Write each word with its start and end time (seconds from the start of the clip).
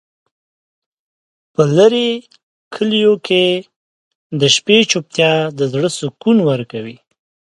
په 1.53 1.61
لرې 1.77 2.09
کلیو 2.73 3.13
کې 3.27 3.43
د 4.39 4.41
شپې 4.55 4.77
چوپتیا 4.91 5.33
د 5.57 5.59
زړه 5.73 5.89
سکون 5.99 6.37
ورکوي. 6.49 6.97